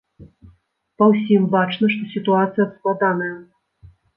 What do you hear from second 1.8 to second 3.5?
што сітуацыя складаная!